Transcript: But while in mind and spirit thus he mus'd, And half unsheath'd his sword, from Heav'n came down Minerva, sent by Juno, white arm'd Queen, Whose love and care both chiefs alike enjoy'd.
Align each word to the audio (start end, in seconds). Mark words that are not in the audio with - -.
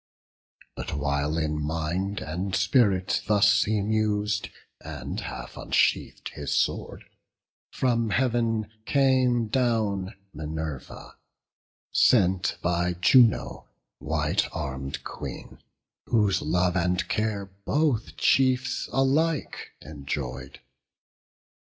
But 0.75 0.97
while 0.97 1.37
in 1.37 1.61
mind 1.61 2.21
and 2.21 2.55
spirit 2.55 3.21
thus 3.27 3.65
he 3.65 3.81
mus'd, 3.81 4.49
And 4.83 5.19
half 5.19 5.57
unsheath'd 5.57 6.29
his 6.29 6.51
sword, 6.57 7.03
from 7.71 8.09
Heav'n 8.09 8.67
came 8.85 9.45
down 9.47 10.15
Minerva, 10.33 11.17
sent 11.91 12.57
by 12.63 12.93
Juno, 12.93 13.69
white 13.99 14.47
arm'd 14.51 15.03
Queen, 15.03 15.59
Whose 16.07 16.41
love 16.41 16.75
and 16.75 17.07
care 17.07 17.45
both 17.65 18.17
chiefs 18.17 18.89
alike 18.91 19.73
enjoy'd. 19.81 20.61